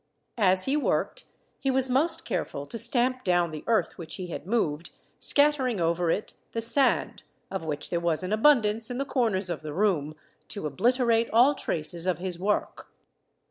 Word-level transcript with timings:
As 0.39 0.65
he 0.65 0.75
worked, 0.75 1.25
he 1.59 1.69
was 1.69 1.87
most 1.87 2.25
careful 2.25 2.65
to 2.65 2.79
stamp 2.79 3.23
down 3.23 3.51
the 3.51 3.63
earth 3.67 3.99
which 3.99 4.15
he 4.15 4.29
had 4.29 4.47
moved, 4.47 4.89
scattering 5.19 5.79
over 5.79 6.09
it 6.09 6.33
the 6.53 6.59
sand, 6.61 7.21
of 7.51 7.63
which 7.63 7.91
there 7.91 7.99
was 7.99 8.23
an 8.23 8.33
abundance 8.33 8.89
in 8.89 8.97
the 8.97 9.05
corners 9.05 9.47
of 9.47 9.61
the 9.61 9.73
room, 9.73 10.15
to 10.47 10.65
obliterate 10.65 11.29
all 11.31 11.53
traces 11.53 12.07
of 12.07 12.17
his 12.17 12.39
work. 12.39 12.91